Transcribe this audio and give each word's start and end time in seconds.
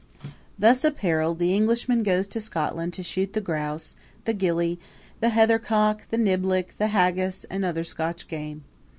Thus 0.57 0.83
appareled 0.83 1.37
the 1.37 1.53
Englishman 1.53 2.01
goes 2.01 2.25
to 2.29 2.41
Scotland 2.41 2.91
to 2.93 3.03
shoot 3.03 3.33
the 3.33 3.39
grouse, 3.39 3.95
the 4.25 4.33
gillie, 4.33 4.79
the 5.19 5.29
heather 5.29 5.59
cock, 5.59 6.07
the 6.09 6.17
niblick, 6.17 6.75
the 6.79 6.87
haggis 6.87 7.43
and 7.51 7.63
other 7.63 7.83
Scotch 7.83 8.27
game. 8.27 8.63